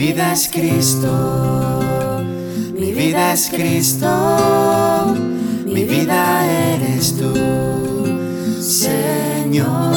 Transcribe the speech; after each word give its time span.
vida 0.00 0.32
es 0.32 0.48
Cristo, 0.48 1.12
mi 2.72 2.92
vida 2.94 3.34
es 3.34 3.50
Cristo, 3.50 4.08
mi 5.66 5.84
vida 5.84 6.46
eres 6.72 7.18
tú, 7.18 7.34
Señor. 8.62 9.94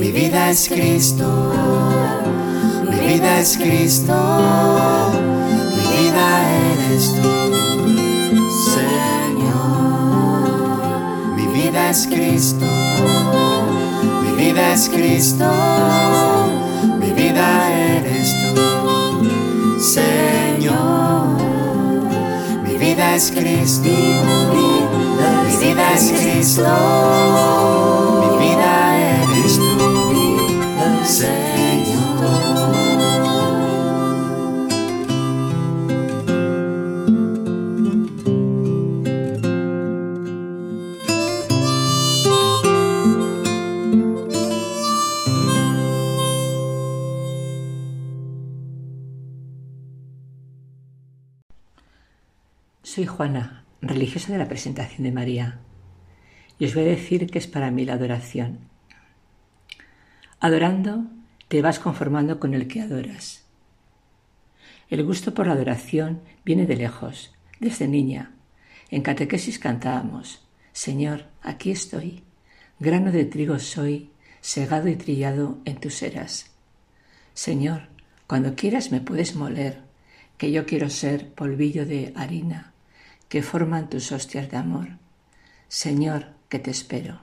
Mi 0.00 0.10
vida 0.10 0.50
es 0.50 0.68
Cristo, 0.68 1.52
mi 2.90 2.98
vida 3.06 3.38
es 3.38 3.56
Cristo, 3.56 4.16
mi 5.76 5.84
vida 5.96 6.26
eres 6.72 7.04
tú, 7.14 7.30
Señor. 8.74 9.94
Mi 11.36 11.46
vida 11.62 11.90
es 11.90 12.08
Cristo, 12.08 12.66
mi 14.24 14.32
vida 14.44 14.72
es 14.72 14.88
Cristo, 14.88 15.48
vida 17.34 17.96
eres 17.96 18.54
tú, 18.54 19.80
Señor. 19.80 21.36
Mi 22.62 22.76
vida 22.78 23.16
es 23.16 23.32
Cristo, 23.32 23.88
mi 23.88 25.56
vida 25.56 25.94
es 25.94 26.12
Cristo, 26.12 26.62
Soy 52.94 53.06
Juana, 53.06 53.64
religiosa 53.82 54.30
de 54.32 54.38
la 54.38 54.46
presentación 54.46 55.02
de 55.02 55.10
María, 55.10 55.58
y 56.60 56.66
os 56.66 56.76
voy 56.76 56.84
a 56.84 56.90
decir 56.90 57.28
que 57.28 57.38
es 57.40 57.48
para 57.48 57.72
mí 57.72 57.84
la 57.84 57.94
adoración. 57.94 58.60
Adorando, 60.38 61.06
te 61.48 61.60
vas 61.60 61.80
conformando 61.80 62.38
con 62.38 62.54
el 62.54 62.68
que 62.68 62.82
adoras. 62.82 63.46
El 64.88 65.02
gusto 65.02 65.34
por 65.34 65.48
la 65.48 65.54
adoración 65.54 66.20
viene 66.44 66.66
de 66.66 66.76
lejos, 66.76 67.34
desde 67.58 67.88
niña. 67.88 68.30
En 68.92 69.02
catequesis 69.02 69.58
cantábamos, 69.58 70.46
Señor, 70.72 71.24
aquí 71.42 71.72
estoy, 71.72 72.22
grano 72.78 73.10
de 73.10 73.24
trigo 73.24 73.58
soy, 73.58 74.12
segado 74.40 74.86
y 74.86 74.94
trillado 74.94 75.58
en 75.64 75.80
tus 75.80 76.00
eras. 76.00 76.52
Señor, 77.32 77.88
cuando 78.28 78.54
quieras 78.54 78.92
me 78.92 79.00
puedes 79.00 79.34
moler, 79.34 79.80
que 80.38 80.52
yo 80.52 80.64
quiero 80.64 80.88
ser 80.90 81.30
polvillo 81.30 81.86
de 81.86 82.12
harina 82.14 82.70
que 83.34 83.42
forman 83.42 83.90
tus 83.90 84.12
hostias 84.12 84.48
de 84.48 84.56
amor. 84.56 84.90
Señor, 85.66 86.36
que 86.48 86.60
te 86.60 86.70
espero. 86.70 87.18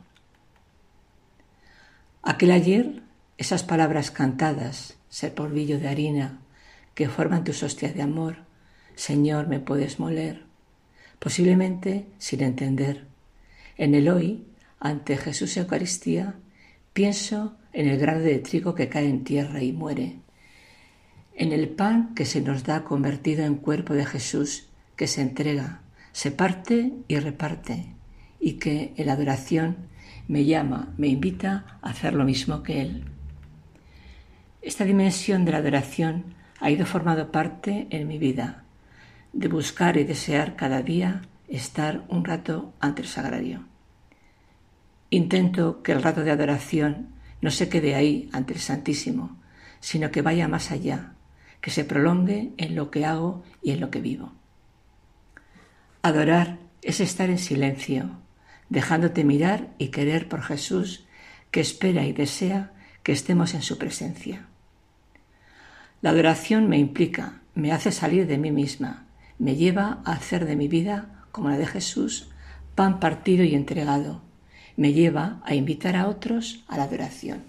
Aquel 2.21 2.51
ayer, 2.51 3.01
esas 3.37 3.63
palabras 3.63 4.11
cantadas, 4.11 4.97
ser 5.07 5.33
polvillo 5.33 5.79
de 5.79 5.87
harina, 5.87 6.41
que 6.95 7.07
forman 7.07 7.45
tus 7.45 7.63
hostias 7.63 7.95
de 7.95 8.01
amor, 8.01 8.39
Señor, 8.95 9.47
me 9.47 9.61
puedes 9.61 10.01
moler, 10.01 10.43
posiblemente 11.17 12.07
sin 12.17 12.43
entender. 12.43 13.07
En 13.77 13.95
el 13.95 14.09
hoy, 14.09 14.45
ante 14.81 15.15
Jesús 15.15 15.55
Eucaristía, 15.55 16.35
pienso 16.91 17.55
en 17.71 17.87
el 17.87 17.97
grano 17.97 18.19
de 18.19 18.37
trigo 18.39 18.75
que 18.75 18.89
cae 18.89 19.07
en 19.07 19.23
tierra 19.23 19.63
y 19.63 19.71
muere, 19.71 20.19
en 21.35 21.53
el 21.53 21.69
pan 21.69 22.13
que 22.15 22.25
se 22.25 22.41
nos 22.41 22.65
da 22.65 22.83
convertido 22.83 23.45
en 23.45 23.55
cuerpo 23.55 23.93
de 23.93 24.05
Jesús 24.05 24.67
que 24.97 25.07
se 25.07 25.21
entrega, 25.21 25.81
se 26.11 26.31
parte 26.31 26.93
y 27.07 27.19
reparte, 27.19 27.85
y 28.39 28.53
que 28.53 28.93
en 28.97 29.07
la 29.07 29.13
adoración 29.13 29.77
me 30.27 30.45
llama, 30.45 30.93
me 30.97 31.07
invita 31.07 31.77
a 31.81 31.89
hacer 31.89 32.13
lo 32.13 32.23
mismo 32.23 32.63
que 32.63 32.81
Él. 32.81 33.05
Esta 34.61 34.85
dimensión 34.85 35.45
de 35.45 35.51
la 35.51 35.57
adoración 35.59 36.35
ha 36.59 36.69
ido 36.69 36.85
formando 36.85 37.31
parte 37.31 37.87
en 37.89 38.07
mi 38.07 38.17
vida, 38.17 38.63
de 39.33 39.47
buscar 39.47 39.97
y 39.97 40.03
desear 40.03 40.55
cada 40.55 40.81
día 40.81 41.21
estar 41.47 42.05
un 42.09 42.23
rato 42.23 42.73
ante 42.79 43.01
el 43.01 43.07
sagrario. 43.07 43.65
Intento 45.09 45.83
que 45.83 45.91
el 45.91 46.01
rato 46.01 46.23
de 46.23 46.31
adoración 46.31 47.09
no 47.41 47.51
se 47.51 47.67
quede 47.67 47.95
ahí 47.95 48.29
ante 48.31 48.53
el 48.53 48.59
Santísimo, 48.59 49.37
sino 49.79 50.11
que 50.11 50.21
vaya 50.21 50.47
más 50.47 50.71
allá, 50.71 51.13
que 51.59 51.71
se 51.71 51.83
prolongue 51.83 52.51
en 52.57 52.75
lo 52.75 52.91
que 52.91 53.05
hago 53.05 53.43
y 53.61 53.71
en 53.71 53.81
lo 53.81 53.89
que 53.89 53.99
vivo. 53.99 54.31
Adorar 56.03 56.57
es 56.81 56.99
estar 56.99 57.29
en 57.29 57.37
silencio, 57.37 58.09
dejándote 58.69 59.23
mirar 59.23 59.67
y 59.77 59.89
querer 59.89 60.27
por 60.27 60.41
Jesús, 60.41 61.05
que 61.51 61.61
espera 61.61 62.05
y 62.05 62.13
desea 62.13 62.71
que 63.03 63.11
estemos 63.11 63.53
en 63.53 63.61
su 63.61 63.77
presencia. 63.77 64.47
La 66.01 66.09
adoración 66.09 66.67
me 66.69 66.79
implica, 66.79 67.41
me 67.53 67.71
hace 67.71 67.91
salir 67.91 68.25
de 68.25 68.39
mí 68.39 68.51
misma, 68.51 69.05
me 69.37 69.55
lleva 69.55 70.01
a 70.03 70.13
hacer 70.13 70.45
de 70.45 70.55
mi 70.55 70.67
vida, 70.67 71.25
como 71.31 71.49
la 71.49 71.57
de 71.57 71.67
Jesús, 71.67 72.29
pan 72.73 72.99
partido 72.99 73.43
y 73.43 73.53
entregado, 73.53 74.21
me 74.77 74.93
lleva 74.93 75.41
a 75.45 75.53
invitar 75.53 75.95
a 75.95 76.07
otros 76.07 76.63
a 76.67 76.77
la 76.77 76.83
adoración. 76.83 77.43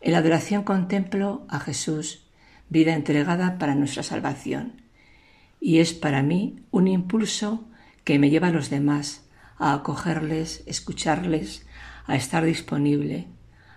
En 0.00 0.12
la 0.12 0.18
adoración 0.18 0.62
contemplo 0.62 1.44
a 1.48 1.58
Jesús, 1.58 2.22
vida 2.68 2.94
entregada 2.94 3.58
para 3.58 3.74
nuestra 3.74 4.04
salvación, 4.04 4.81
y 5.64 5.78
es 5.78 5.94
para 5.94 6.24
mí 6.24 6.56
un 6.72 6.88
impulso 6.88 7.64
que 8.02 8.18
me 8.18 8.30
lleva 8.30 8.48
a 8.48 8.52
los 8.52 8.68
demás, 8.68 9.22
a 9.58 9.74
acogerles, 9.74 10.64
escucharles, 10.66 11.64
a 12.04 12.16
estar 12.16 12.44
disponible, 12.44 13.28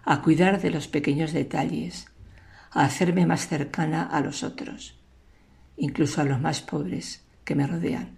a 0.04 0.24
cuidar 0.24 0.60
de 0.60 0.72
los 0.72 0.88
pequeños 0.88 1.32
detalles, 1.32 2.08
a 2.72 2.86
hacerme 2.86 3.28
más 3.28 3.48
cercana 3.48 4.02
a 4.02 4.20
los 4.22 4.42
otros, 4.42 4.98
incluso 5.78 6.22
a 6.22 6.24
los 6.24 6.42
más 6.42 6.62
pobres 6.62 7.24
que 7.44 7.54
me 7.54 7.68
rodean. 7.68 8.18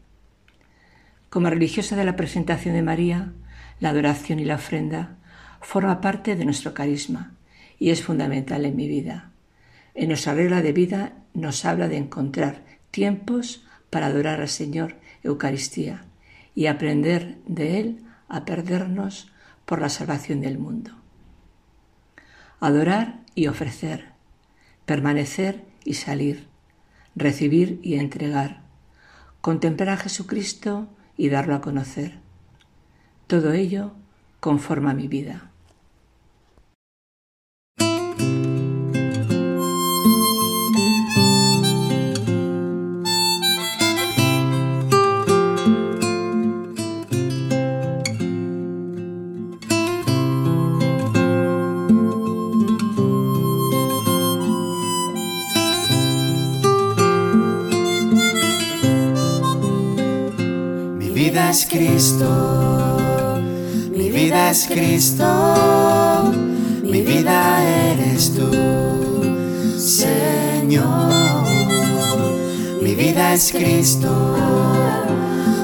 Como 1.30 1.50
religiosa 1.50 1.98
de 1.98 2.06
la 2.06 2.16
presentación 2.16 2.74
de 2.74 2.84
María, 2.84 3.34
la 3.82 3.90
adoración 3.90 4.40
y 4.40 4.46
la 4.46 4.56
ofrenda 4.56 5.18
forma 5.60 6.00
parte 6.00 6.38
de 6.38 6.46
nuestro 6.46 6.74
carisma 6.74 7.34
y 7.78 7.90
es 7.90 8.02
fundamental 8.02 8.64
en 8.64 8.78
mi 8.78 8.88
vida. 8.88 9.32
En 9.94 10.08
nuestra 10.08 10.34
regla 10.36 10.62
de 10.62 10.72
vida 10.72 11.18
nos 11.34 11.66
habla 11.66 11.90
de 11.90 11.98
encontrar 11.98 12.67
tiempos 12.98 13.64
para 13.92 14.08
adorar 14.08 14.42
al 14.42 14.50
Señor 14.50 14.96
Eucaristía 15.22 16.06
y 16.56 16.66
aprender 16.66 17.38
de 17.46 17.80
Él 17.80 18.04
a 18.28 18.44
perdernos 18.44 19.32
por 19.68 19.80
la 19.80 19.90
salvación 19.90 20.42
del 20.42 20.58
mundo. 20.58 20.94
Adorar 22.60 23.20
y 23.36 23.46
ofrecer, 23.46 24.14
permanecer 24.88 25.64
y 25.86 25.94
salir, 25.94 26.48
recibir 27.16 27.80
y 27.84 28.00
entregar, 28.00 28.62
contemplar 29.42 29.90
a 29.90 29.98
Jesucristo 29.98 30.90
y 31.18 31.30
darlo 31.30 31.54
a 31.54 31.62
conocer. 31.62 32.18
Todo 33.28 33.54
ello 33.54 33.92
conforma 34.40 34.96
mi 34.96 35.08
vida. 35.08 35.52
Vida 61.18 61.50
es 61.50 61.66
Cristo, 61.66 62.30
mi 63.92 64.12
vida 64.12 64.52
es 64.52 64.68
Cristo, 64.68 65.26
mi 66.84 67.02
vida 67.02 67.64
eres 67.92 68.36
tú, 68.36 68.52
Señor. 69.80 71.12
Mi 72.84 72.94
vida 72.94 73.34
es 73.34 73.52
Cristo, 73.52 74.12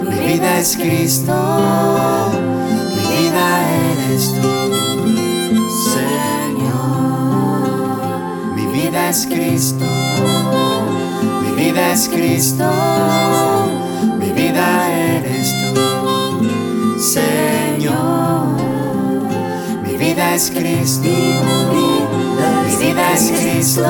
mi 0.10 0.18
vida 0.26 0.60
es 0.60 0.76
Cristo, 0.76 1.36
mi 2.96 3.06
vida 3.16 3.46
eres 3.92 4.34
tú, 4.42 4.50
Señor. 5.94 6.96
Mi 8.56 8.66
vida 8.82 9.10
es 9.10 9.28
Cristo, 9.28 9.86
mi 11.44 11.52
vida 11.64 11.94
es 11.94 12.10
Cristo, 12.10 12.66
eres 15.26 15.54
Señor. 17.00 18.48
Mi 19.86 19.98
vida 19.98 20.36
es 20.36 20.52
Cristo, 20.52 21.08
mi 21.08 22.76
vida 22.76 23.14
es 23.14 23.32
Cristo, 23.32 23.84